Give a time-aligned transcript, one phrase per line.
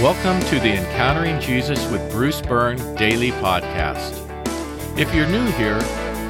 [0.00, 4.16] Welcome to the Encountering Jesus with Bruce Byrne daily podcast.
[4.98, 5.78] If you're new here,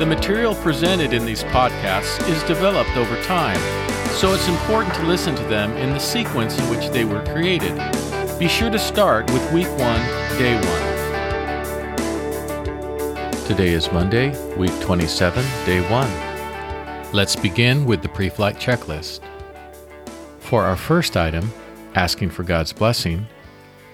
[0.00, 3.61] the material presented in these podcasts is developed over time,
[4.09, 7.77] so it's important to listen to them in the sequence in which they were created.
[8.41, 9.79] Be sure to start with week 1,
[10.37, 10.57] day
[13.29, 13.45] 1.
[13.46, 17.13] Today is Monday, week 27, day 1.
[17.13, 19.21] Let's begin with the pre flight checklist.
[20.41, 21.52] For our first item,
[21.94, 23.29] asking for God's blessing,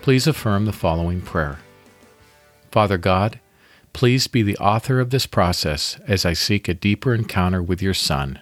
[0.06, 1.58] please affirm the following prayer
[2.70, 3.40] Father God,
[3.92, 7.92] please be the author of this process as I seek a deeper encounter with your
[7.92, 8.38] Son.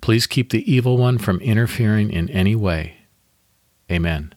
[0.00, 2.96] Please keep the evil one from interfering in any way.
[3.92, 4.34] Amen.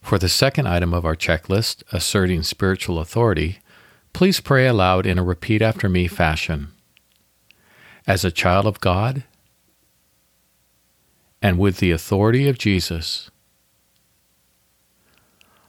[0.00, 3.58] For the second item of our checklist, asserting spiritual authority,
[4.14, 6.68] please pray aloud in a repeat after me fashion.
[8.06, 9.24] As a child of God,
[11.42, 13.30] and with the authority of Jesus,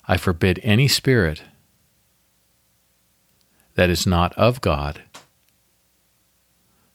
[0.09, 1.43] I forbid any spirit
[3.75, 5.03] that is not of God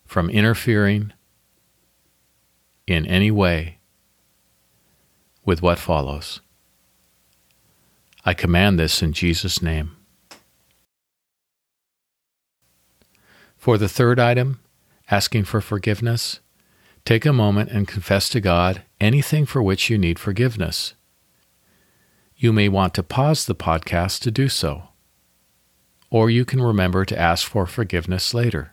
[0.05, 1.13] from interfering
[2.89, 3.79] in any way
[5.45, 6.41] with what follows.
[8.25, 9.97] I command this in Jesus' name.
[13.57, 14.59] For the third item,
[15.09, 16.41] asking for forgiveness,
[17.05, 20.95] Take a moment and confess to God anything for which you need forgiveness.
[22.37, 24.89] You may want to pause the podcast to do so,
[26.11, 28.73] or you can remember to ask for forgiveness later.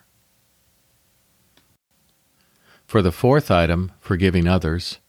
[2.86, 5.00] For the fourth item, forgiving others,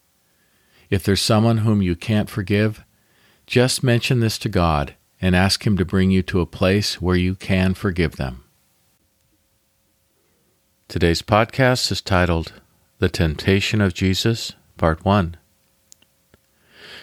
[0.91, 2.84] if there's someone whom you can't forgive,
[3.47, 7.17] just mention this to God and ask Him to bring you to a place where
[7.17, 8.45] you can forgive them.
[10.89, 12.53] Today's podcast is titled
[12.98, 15.39] the Temptation of Jesus, Part 1.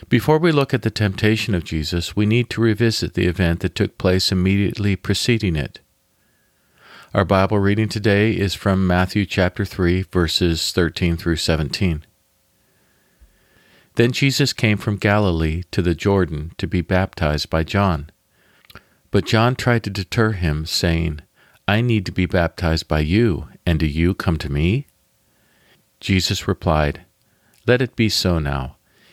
[0.08, 3.76] Before we look at the temptation of Jesus, we need to revisit the event that
[3.76, 5.82] took place immediately preceding it.
[7.14, 12.06] Our Bible reading today is from Matthew chapter 3, verses 13 through 17.
[13.96, 18.10] Then Jesus came from Galilee to the Jordan to be baptized by John.
[19.12, 21.22] But John tried to deter him, saying,
[21.68, 24.88] I need to be baptized by you, and do you come to me?
[26.00, 27.02] Jesus replied,
[27.68, 28.78] Let it be so now.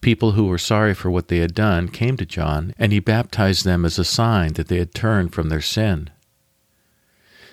[0.00, 3.64] People who were sorry for what they had done came to John, and he baptized
[3.64, 6.10] them as a sign that they had turned from their sin.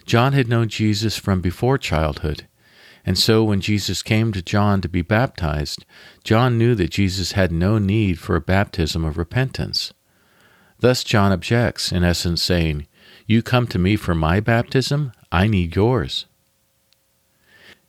[0.05, 2.47] John had known Jesus from before childhood,
[3.05, 5.85] and so when Jesus came to John to be baptized,
[6.23, 9.93] John knew that Jesus had no need for a baptism of repentance.
[10.79, 12.87] Thus, John objects, in essence, saying,
[13.27, 16.25] You come to me for my baptism, I need yours.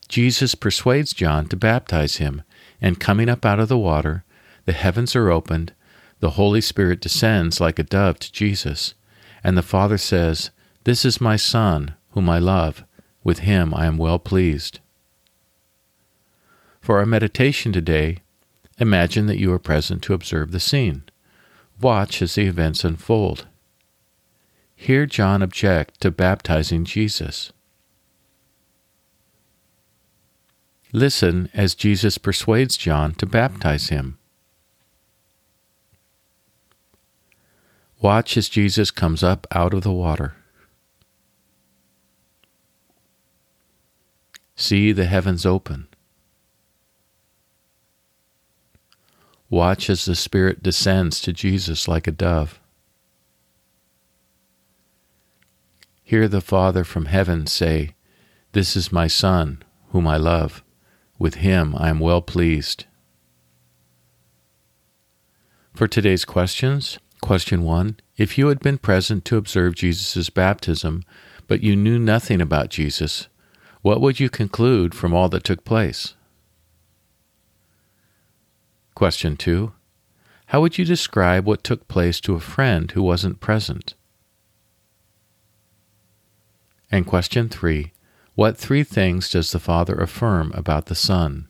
[0.09, 2.43] Jesus persuades John to baptize him,
[2.81, 4.25] and coming up out of the water,
[4.67, 5.73] the heavens are opened,
[6.21, 8.95] the Holy Spirit descends like a dove to Jesus,
[9.43, 10.51] and the Father says,
[10.85, 12.85] This is my Son, whom I love.
[13.23, 14.81] With him I am well pleased.
[16.81, 18.19] For our meditation today,
[18.79, 21.03] imagine that you are present to observe the scene.
[21.81, 23.47] Watch as the events unfold.
[24.77, 27.53] Hear John object to baptizing Jesus.
[30.93, 34.19] Listen as Jesus persuades John to baptize him.
[38.01, 40.35] Watch as Jesus comes up out of the water.
[44.55, 45.89] See the heavens open.
[49.49, 52.59] Watch as the Spirit descends to Jesus like a dove.
[56.03, 57.95] Hear the Father from heaven say,
[58.53, 60.63] This is my Son, whom I love.
[61.19, 62.87] With him I am well pleased.
[65.75, 67.97] For today's questions, Question 1.
[68.17, 71.03] If you had been present to observe Jesus' baptism,
[71.47, 73.29] but you knew nothing about Jesus,
[73.83, 76.15] what would you conclude from all that took place?
[78.95, 79.73] Question 2.
[80.47, 83.95] How would you describe what took place to a friend who wasn't present?
[86.91, 87.93] And question 3.
[88.35, 91.49] What three things does the Father affirm about the Son?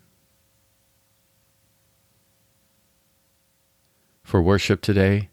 [4.22, 5.28] For worship today,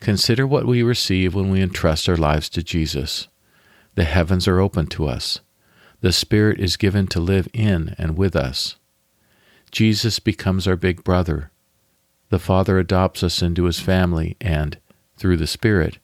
[0.00, 3.28] Consider what we receive when we entrust our lives to Jesus.
[3.94, 5.40] The heavens are open to us.
[6.00, 8.76] The Spirit is given to live in and with us.
[9.70, 11.50] Jesus becomes our big brother.
[12.28, 14.78] The Father adopts us into his family, and,
[15.16, 15.98] through the Spirit,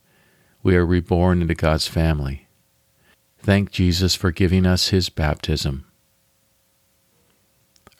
[0.63, 2.47] we are reborn into God's family.
[3.39, 5.85] Thank Jesus for giving us his baptism.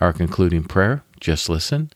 [0.01, 1.93] Our concluding prayer just listen.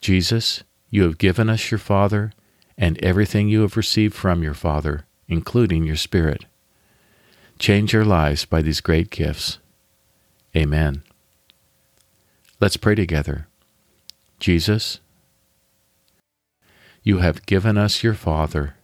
[0.00, 2.32] Jesus, you have given us your Father
[2.76, 6.46] and everything you have received from your Father, including your Spirit.
[7.58, 9.58] Change our lives by these great gifts.
[10.56, 11.02] Amen.
[12.60, 13.48] Let's pray together.
[14.40, 15.00] Jesus,
[17.02, 18.74] you have given us your Father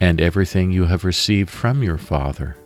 [0.00, 2.56] and everything you have received from your Father,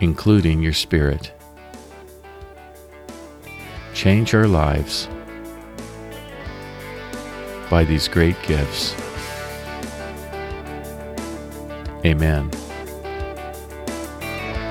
[0.00, 1.32] including your Spirit.
[4.02, 5.06] Change our lives
[7.70, 8.96] by these great gifts.
[12.04, 12.50] Amen.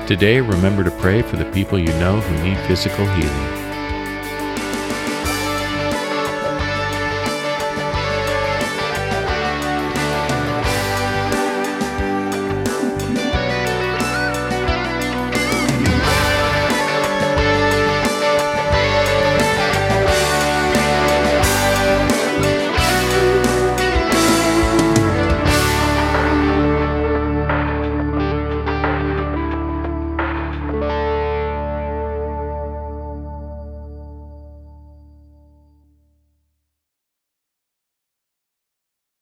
[0.06, 3.61] Today, remember to pray for the people you know who need physical healing.